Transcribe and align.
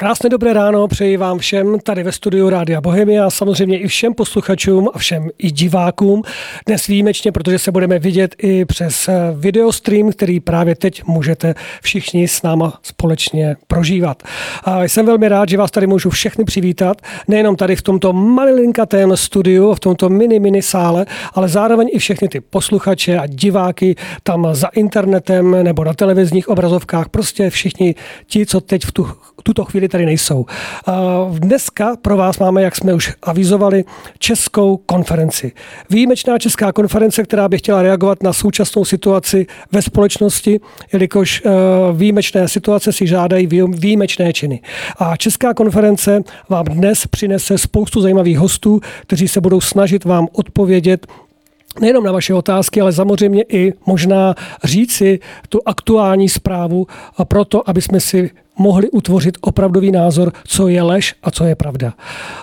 Krásné 0.00 0.30
dobré 0.30 0.52
ráno 0.52 0.88
přeji 0.88 1.16
vám 1.16 1.38
všem 1.38 1.78
tady 1.80 2.02
ve 2.02 2.12
studiu 2.12 2.50
Rádia 2.50 2.80
Bohemia, 2.80 3.30
samozřejmě 3.30 3.78
i 3.78 3.86
všem 3.86 4.14
posluchačům 4.14 4.88
a 4.94 4.98
všem 4.98 5.28
i 5.38 5.50
divákům. 5.50 6.22
Dnes 6.66 6.86
výjimečně, 6.86 7.32
protože 7.32 7.58
se 7.58 7.72
budeme 7.72 7.98
vidět 7.98 8.34
i 8.42 8.64
přes 8.64 9.08
eh, 9.08 9.14
videostream, 9.34 10.12
který 10.12 10.40
právě 10.40 10.74
teď 10.74 11.04
můžete 11.04 11.54
všichni 11.82 12.28
s 12.28 12.42
náma 12.42 12.78
společně 12.82 13.56
prožívat. 13.66 14.22
A 14.64 14.84
jsem 14.84 15.06
velmi 15.06 15.28
rád, 15.28 15.48
že 15.48 15.56
vás 15.56 15.70
tady 15.70 15.86
můžu 15.86 16.10
všechny 16.10 16.44
přivítat, 16.44 16.96
nejenom 17.28 17.56
tady 17.56 17.76
v 17.76 17.82
tomto 17.82 18.12
malinkatém 18.12 19.16
studiu, 19.16 19.74
v 19.74 19.80
tomto 19.80 20.08
mini, 20.08 20.40
mini 20.40 20.62
sále, 20.62 21.06
ale 21.34 21.48
zároveň 21.48 21.88
i 21.92 21.98
všechny 21.98 22.28
ty 22.28 22.40
posluchače 22.40 23.18
a 23.18 23.26
diváky 23.26 23.96
tam 24.22 24.48
za 24.52 24.66
internetem 24.66 25.64
nebo 25.64 25.84
na 25.84 25.94
televizních 25.94 26.48
obrazovkách, 26.48 27.08
prostě 27.08 27.50
všichni 27.50 27.94
ti, 28.26 28.46
co 28.46 28.60
teď 28.60 28.84
v 28.84 28.92
tu, 28.92 29.08
tuto 29.42 29.64
chvíli 29.64 29.88
tady 29.88 30.06
nejsou. 30.06 30.46
Dneska 31.30 31.96
pro 32.02 32.16
vás 32.16 32.38
máme, 32.38 32.62
jak 32.62 32.76
jsme 32.76 32.94
už 32.94 33.12
avizovali, 33.22 33.84
českou 34.18 34.76
konferenci. 34.76 35.52
Výjimečná 35.90 36.38
česká 36.38 36.72
konference, 36.72 37.22
která 37.22 37.48
by 37.48 37.58
chtěla 37.58 37.82
reagovat 37.82 38.22
na 38.22 38.32
současnou 38.32 38.84
situaci 38.84 39.46
ve 39.72 39.82
společnosti, 39.82 40.60
jelikož 40.92 41.42
e, 41.44 41.50
výjimečné 41.92 42.48
situace 42.48 42.92
si 42.92 43.06
žádají 43.06 43.48
výjimečné 43.68 44.32
činy. 44.32 44.60
A 44.98 45.16
česká 45.16 45.54
konference 45.54 46.22
vám 46.48 46.64
dnes 46.64 47.06
přinese 47.06 47.58
spoustu 47.58 48.00
zajímavých 48.00 48.38
hostů, 48.38 48.80
kteří 49.02 49.28
se 49.28 49.40
budou 49.40 49.60
snažit 49.60 50.04
vám 50.04 50.28
odpovědět 50.32 51.06
nejenom 51.80 52.04
na 52.04 52.12
vaše 52.12 52.34
otázky, 52.34 52.80
ale 52.80 52.92
samozřejmě 52.92 53.42
i 53.48 53.72
možná 53.86 54.34
říci 54.64 55.20
tu 55.48 55.60
aktuální 55.66 56.28
zprávu 56.28 56.86
proto, 57.24 57.70
aby 57.70 57.82
jsme 57.82 58.00
si 58.00 58.30
mohli 58.58 58.90
utvořit 58.90 59.38
opravdový 59.40 59.90
názor, 59.90 60.32
co 60.46 60.68
je 60.68 60.82
lež 60.82 61.14
a 61.22 61.30
co 61.30 61.44
je 61.44 61.56
pravda. 61.56 61.92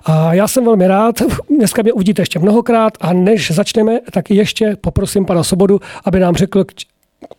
A 0.05 0.33
já 0.33 0.47
jsem 0.47 0.65
velmi 0.65 0.87
rád, 0.87 1.15
dneska 1.57 1.81
mě 1.81 1.93
uvidíte 1.93 2.21
ještě 2.21 2.39
mnohokrát 2.39 2.93
a 3.01 3.13
než 3.13 3.51
začneme, 3.51 3.99
tak 4.11 4.29
ještě 4.31 4.75
poprosím 4.81 5.25
pana 5.25 5.43
Sobodu, 5.43 5.79
aby 6.05 6.19
nám 6.19 6.35
řekl 6.35 6.65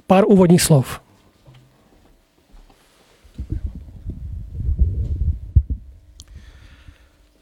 pár 0.07 0.25
úvodních 0.27 0.63
slov. 0.63 1.01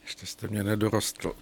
Ještě 0.05 0.27
jste 0.27 0.49
mě 0.49 0.63
nedorostl. 0.65 1.33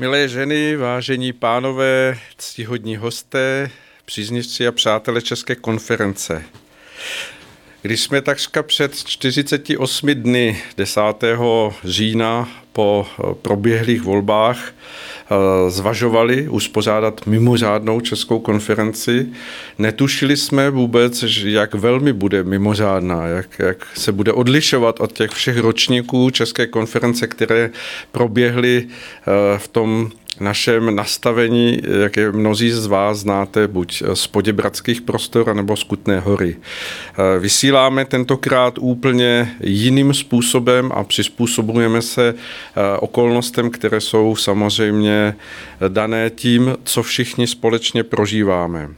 Milé 0.00 0.28
ženy, 0.28 0.76
vážení 0.76 1.32
pánové, 1.32 2.18
ctihodní 2.38 2.96
hosté, 2.96 3.70
příznivci 4.04 4.66
a 4.66 4.72
přátelé 4.72 5.22
České 5.22 5.54
konference. 5.54 6.44
Když 7.82 8.00
jsme 8.00 8.22
takřka 8.22 8.62
před 8.62 8.96
48 8.96 10.14
dny 10.14 10.62
10. 10.76 11.00
října 11.84 12.48
po 12.72 13.06
proběhlých 13.42 14.02
volbách 14.02 14.72
zvažovali 15.68 16.48
uspořádat 16.48 17.26
mimořádnou 17.26 18.00
českou 18.00 18.38
konferenci. 18.38 19.26
Netušili 19.78 20.36
jsme 20.36 20.70
vůbec, 20.70 21.24
jak 21.44 21.74
velmi 21.74 22.12
bude 22.12 22.42
mimořádná, 22.42 23.26
jak, 23.26 23.58
jak 23.58 23.86
se 23.94 24.12
bude 24.12 24.32
odlišovat 24.32 25.00
od 25.00 25.12
těch 25.12 25.30
všech 25.30 25.58
ročníků 25.58 26.30
české 26.30 26.66
konference, 26.66 27.26
které 27.26 27.70
proběhly 28.12 28.86
eh, 28.86 29.58
v 29.58 29.68
tom 29.68 30.10
našem 30.40 30.96
nastavení, 30.96 31.80
jak 32.02 32.16
je 32.16 32.32
mnozí 32.32 32.70
z 32.70 32.86
vás 32.86 33.18
znáte, 33.18 33.68
buď 33.68 34.02
z 34.14 34.26
poděbradských 34.26 35.02
prostor, 35.02 35.54
nebo 35.54 35.76
z 35.76 35.82
Kutné 35.82 36.20
hory. 36.20 36.56
Eh, 36.56 37.38
vysíláme 37.38 38.04
tentokrát 38.04 38.78
úplně 38.78 39.56
jiným 39.60 40.14
způsobem 40.14 40.92
a 40.94 41.04
přizpůsobujeme 41.04 42.02
se 42.02 42.34
eh, 42.34 42.98
okolnostem, 42.98 43.70
které 43.70 44.00
jsou 44.00 44.36
samozřejmě 44.36 45.34
dané 45.88 46.30
tím, 46.30 46.76
co 46.84 47.02
všichni 47.02 47.46
společně 47.46 48.04
prožíváme. 48.04 48.88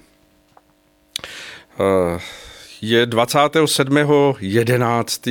Je 2.84 3.06
27. 3.06 3.97
11. 4.41 5.28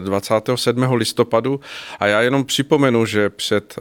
27. 0.00 0.92
listopadu 0.92 1.60
a 2.00 2.06
já 2.06 2.22
jenom 2.22 2.44
připomenu, 2.44 3.06
že 3.06 3.30
před 3.30 3.76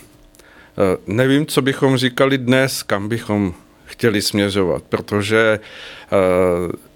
Nevím, 1.07 1.47
co 1.47 1.63
bychom 1.63 1.97
říkali 1.97 2.39
dnes, 2.39 2.83
kam 2.83 3.09
bychom 3.09 3.55
chtěli 3.87 4.23
směřovat, 4.23 4.83
protože 4.89 5.61
eh, 5.61 6.87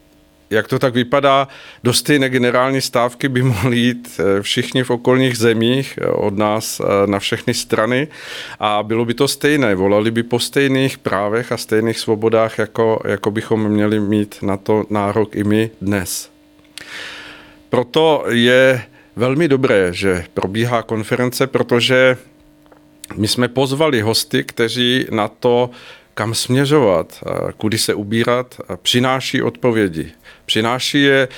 jak 0.50 0.68
to 0.68 0.78
tak 0.78 0.94
vypadá, 0.94 1.48
do 1.84 1.92
stejné 1.92 2.28
generální 2.28 2.80
stávky 2.80 3.28
by 3.28 3.42
mohli 3.52 3.76
jít 3.76 4.20
eh, 4.20 4.42
všichni 4.42 4.84
v 4.84 4.90
okolních 4.90 5.38
zemích 5.38 5.98
eh, 6.02 6.06
od 6.06 6.38
nás 6.38 6.80
na 7.06 7.18
všechny 7.18 7.54
strany 7.54 8.08
a 8.58 8.82
bylo 8.82 9.04
by 9.04 9.14
to 9.14 9.28
stejné. 9.28 9.74
Volali 9.74 10.10
by 10.10 10.22
po 10.22 10.38
stejných 10.38 10.98
právech 10.98 11.52
a 11.52 11.56
stejných 11.56 11.98
svobodách, 11.98 12.58
jako, 12.58 13.02
jako 13.04 13.30
bychom 13.30 13.68
měli 13.68 14.00
mít 14.00 14.38
na 14.42 14.56
to 14.56 14.84
nárok 14.90 15.36
i 15.36 15.44
my 15.44 15.70
dnes. 15.80 16.30
Proto 17.68 18.24
je 18.28 18.82
velmi 19.16 19.48
dobré, 19.48 19.88
že 19.92 20.24
probíhá 20.34 20.82
konference, 20.82 21.46
protože 21.46 22.16
my 23.16 23.28
jsme 23.28 23.48
pozvali 23.48 24.00
hosty, 24.00 24.44
kteří 24.44 25.06
na 25.10 25.28
to 25.28 25.70
kam 26.20 26.34
směřovat, 26.34 27.24
kudy 27.56 27.78
se 27.78 27.94
ubírat, 27.94 28.60
přináší 28.82 29.42
odpovědi. 29.42 30.12
Přináší 30.46 31.02
je 31.02 31.28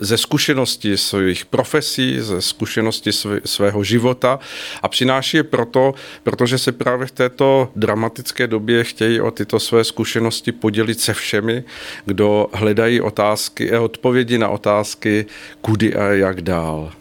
ze 0.00 0.18
zkušenosti 0.18 0.96
svých 0.96 1.44
profesí, 1.44 2.20
ze 2.20 2.42
zkušenosti 2.42 3.10
svého 3.44 3.84
života 3.84 4.38
a 4.82 4.88
přináší 4.88 5.36
je 5.36 5.42
proto, 5.42 5.94
protože 6.22 6.58
se 6.58 6.72
právě 6.72 7.06
v 7.06 7.10
této 7.10 7.68
dramatické 7.76 8.46
době 8.46 8.84
chtějí 8.84 9.20
o 9.20 9.30
tyto 9.30 9.60
své 9.60 9.84
zkušenosti 9.84 10.52
podělit 10.52 11.00
se 11.00 11.14
všemi, 11.14 11.64
kdo 12.04 12.46
hledají 12.52 13.00
otázky, 13.00 13.78
odpovědi 13.78 14.38
na 14.38 14.48
otázky, 14.48 15.26
kudy 15.60 15.94
a 15.94 16.04
jak 16.04 16.40
dál. 16.40 16.92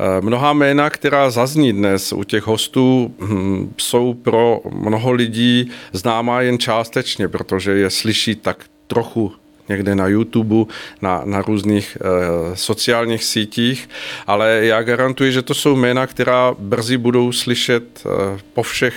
Eh, 0.00 0.20
mnohá 0.20 0.52
jména, 0.52 0.90
která 0.90 1.30
zazní 1.30 1.72
dnes 1.72 2.12
u 2.12 2.24
těch 2.24 2.46
hostů, 2.46 3.14
hm, 3.20 3.74
jsou 3.76 4.14
pro 4.14 4.60
mnoho 4.70 5.12
lidí 5.12 5.70
známá 5.92 6.40
jen 6.40 6.58
částečně, 6.58 7.28
protože 7.28 7.72
je 7.72 7.90
slyší 7.90 8.34
tak 8.34 8.64
trochu 8.86 9.32
někde 9.70 9.94
na 9.94 10.06
YouTube, 10.06 10.72
na, 11.02 11.22
na 11.24 11.42
různých 11.42 11.98
e, 12.00 12.56
sociálních 12.56 13.24
sítích, 13.24 13.88
ale 14.26 14.60
já 14.62 14.82
garantuji, 14.82 15.32
že 15.32 15.42
to 15.42 15.54
jsou 15.54 15.76
jména, 15.76 16.06
která 16.06 16.54
brzy 16.58 16.96
budou 16.96 17.32
slyšet 17.32 18.02
e, 18.06 18.38
po 18.54 18.62
všech 18.62 18.94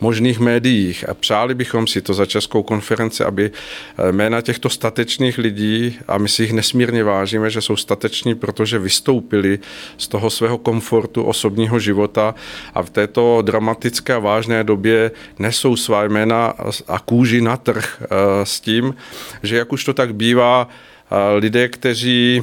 možných 0.00 0.38
médiích. 0.38 1.08
A 1.08 1.14
přáli 1.14 1.54
bychom 1.54 1.86
si 1.86 2.02
to 2.02 2.14
za 2.14 2.26
Českou 2.26 2.62
konferenci, 2.62 3.24
aby 3.24 3.50
eh, 3.50 4.12
jména 4.12 4.40
těchto 4.40 4.70
statečných 4.70 5.38
lidí, 5.38 5.98
a 6.08 6.18
my 6.18 6.28
si 6.28 6.42
jich 6.42 6.52
nesmírně 6.52 7.04
vážíme, 7.04 7.50
že 7.50 7.60
jsou 7.60 7.76
stateční, 7.76 8.34
protože 8.34 8.78
vystoupili 8.78 9.58
z 9.98 10.08
toho 10.08 10.30
svého 10.30 10.58
komfortu 10.58 11.22
osobního 11.22 11.78
života 11.78 12.34
a 12.74 12.82
v 12.82 12.90
této 12.90 13.42
dramatické 13.42 14.14
a 14.14 14.18
vážné 14.18 14.64
době 14.64 15.10
nesou 15.38 15.76
svá 15.76 16.04
jména 16.04 16.54
a 16.88 16.98
kůži 16.98 17.40
na 17.40 17.56
trh 17.56 18.02
s 18.44 18.60
tím, 18.60 18.94
že 19.42 19.56
jak 19.56 19.72
už 19.72 19.84
to 19.84 19.92
tak 19.94 20.09
bývá, 20.12 20.68
eh, 20.68 21.38
lidé, 21.38 21.68
kteří 21.68 22.42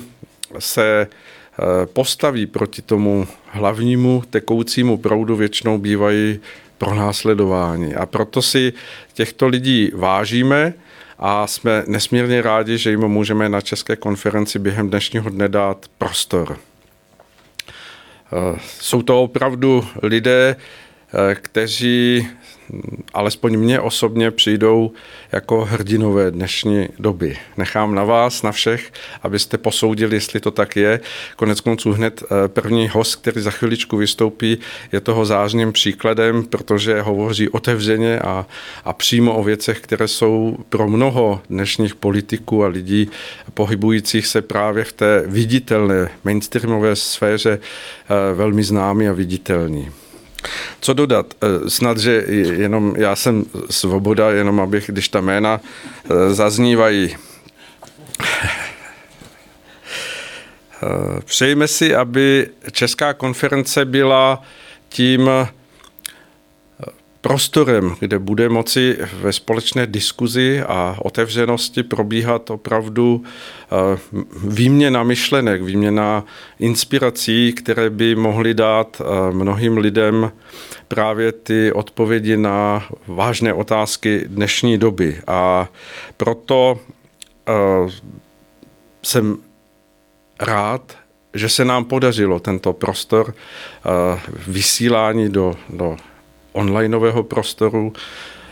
se 0.59 1.07
postaví 1.93 2.45
proti 2.45 2.81
tomu 2.81 3.27
hlavnímu 3.45 4.23
tekoucímu 4.29 4.97
proudu, 4.97 5.35
většinou 5.35 5.77
bývají 5.77 6.39
pronásledování. 6.77 7.95
A 7.95 8.05
proto 8.05 8.41
si 8.41 8.73
těchto 9.13 9.47
lidí 9.47 9.91
vážíme 9.93 10.73
a 11.19 11.47
jsme 11.47 11.83
nesmírně 11.87 12.41
rádi, 12.41 12.77
že 12.77 12.89
jim 12.89 13.07
můžeme 13.07 13.49
na 13.49 13.61
České 13.61 13.95
konferenci 13.95 14.59
během 14.59 14.89
dnešního 14.89 15.29
dne 15.29 15.47
dát 15.47 15.85
prostor. 15.97 16.57
Jsou 18.79 19.01
to 19.01 19.23
opravdu 19.23 19.85
lidé, 20.03 20.55
kteří 21.35 22.27
alespoň 23.13 23.57
mně 23.57 23.79
osobně 23.79 24.31
přijdou 24.31 24.91
jako 25.31 25.65
hrdinové 25.65 26.31
dnešní 26.31 26.87
doby. 26.99 27.37
Nechám 27.57 27.95
na 27.95 28.03
vás, 28.03 28.43
na 28.43 28.51
všech, 28.51 28.91
abyste 29.23 29.57
posoudili, 29.57 30.15
jestli 30.15 30.39
to 30.39 30.51
tak 30.51 30.75
je. 30.75 30.99
Konec 31.35 31.61
konců 31.61 31.91
hned 31.91 32.23
eh, 32.23 32.47
první 32.47 32.87
host, 32.87 33.15
který 33.15 33.41
za 33.41 33.51
chviličku 33.51 33.97
vystoupí, 33.97 34.57
je 34.91 35.01
toho 35.01 35.25
zářným 35.25 35.73
příkladem, 35.73 36.43
protože 36.43 37.01
hovoří 37.01 37.49
otevřeně 37.49 38.19
a, 38.19 38.45
a 38.85 38.93
přímo 38.93 39.35
o 39.35 39.43
věcech, 39.43 39.79
které 39.79 40.07
jsou 40.07 40.57
pro 40.69 40.87
mnoho 40.87 41.41
dnešních 41.49 41.95
politiků 41.95 42.63
a 42.63 42.67
lidí 42.67 43.09
pohybujících 43.53 44.27
se 44.27 44.41
právě 44.41 44.83
v 44.83 44.93
té 44.93 45.23
viditelné 45.27 46.09
mainstreamové 46.23 46.95
sféře 46.95 47.59
eh, 47.59 48.33
velmi 48.33 48.63
známý 48.63 49.07
a 49.07 49.13
viditelní. 49.13 49.91
Co 50.79 50.93
dodat? 50.93 51.33
Eh, 51.43 51.69
snad, 51.69 51.97
že 51.97 52.23
jenom 52.57 52.93
já 52.97 53.15
jsem 53.15 53.45
svoboda, 53.69 54.31
jenom 54.31 54.59
abych, 54.59 54.85
když 54.87 55.09
ta 55.09 55.21
jména 55.21 55.59
eh, 56.09 56.33
zaznívají. 56.33 57.15
Eh, 60.83 61.21
přejme 61.25 61.67
si, 61.67 61.95
aby 61.95 62.49
Česká 62.71 63.13
konference 63.13 63.85
byla 63.85 64.41
tím 64.89 65.29
prostorem, 67.21 67.95
kde 67.99 68.19
bude 68.19 68.49
moci 68.49 68.97
ve 69.13 69.33
společné 69.33 69.87
diskuzi 69.87 70.61
a 70.67 70.97
otevřenosti 71.01 71.83
probíhat 71.83 72.49
opravdu 72.49 73.23
eh, 73.23 73.99
výměna 74.43 75.03
myšlenek, 75.03 75.61
výměna 75.61 76.25
inspirací, 76.59 77.53
které 77.53 77.89
by 77.89 78.15
mohly 78.15 78.53
dát 78.53 79.01
eh, 79.01 79.33
mnohým 79.33 79.77
lidem 79.77 80.31
právě 80.87 81.31
ty 81.31 81.71
odpovědi 81.71 82.37
na 82.37 82.87
vážné 83.07 83.53
otázky 83.53 84.23
dnešní 84.27 84.77
doby. 84.77 85.21
A 85.27 85.69
proto 86.17 86.79
eh, 87.47 87.53
jsem 89.03 89.37
rád, 90.39 90.97
že 91.33 91.49
se 91.49 91.65
nám 91.65 91.85
podařilo 91.85 92.39
tento 92.39 92.73
prostor 92.73 93.33
vysílání 94.47 95.29
do, 95.29 95.55
do 95.69 95.97
onlineového 96.57 97.23
prostoru, 97.23 97.93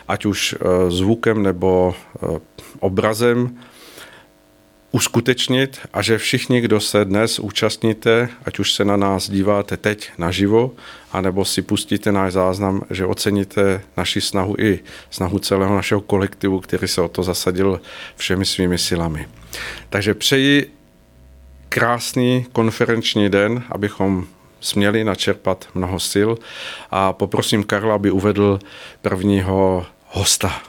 ať 0.07 0.25
už 0.25 0.39
eh, 0.53 0.57
zvukem 0.91 1.43
nebo 1.43 1.93
eh, 1.93 2.39
obrazem, 2.79 3.57
uskutečnit 4.95 5.79
a 5.93 6.01
že 6.01 6.17
všichni, 6.17 6.61
kdo 6.61 6.79
se 6.79 7.05
dnes 7.05 7.39
účastníte, 7.39 8.29
ať 8.45 8.59
už 8.59 8.73
se 8.73 8.85
na 8.85 8.97
nás 8.97 9.29
díváte 9.29 9.77
teď 9.77 10.11
naživo, 10.17 10.71
anebo 11.11 11.45
si 11.45 11.61
pustíte 11.61 12.11
náš 12.11 12.33
záznam, 12.33 12.81
že 12.89 13.05
oceníte 13.05 13.81
naši 13.97 14.21
snahu 14.21 14.55
i 14.59 14.79
snahu 15.11 15.39
celého 15.39 15.75
našeho 15.75 16.01
kolektivu, 16.01 16.59
který 16.59 16.87
se 16.87 17.01
o 17.01 17.07
to 17.07 17.23
zasadil 17.23 17.81
všemi 18.15 18.45
svými 18.45 18.77
silami. 18.77 19.27
Takže 19.89 20.13
přeji 20.13 20.71
krásný 21.69 22.45
konferenční 22.51 23.29
den, 23.29 23.63
abychom 23.69 24.27
směli 24.59 25.03
načerpat 25.03 25.67
mnoho 25.73 25.99
sil 26.11 26.29
a 26.91 27.13
poprosím 27.13 27.63
Karla, 27.63 27.95
aby 27.95 28.11
uvedl 28.11 28.59
prvního 29.01 29.85
hosta. 30.07 30.61